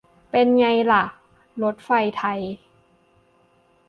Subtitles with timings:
[0.31, 1.03] เป็นไงล่ะ
[1.63, 2.39] รถไฟไทย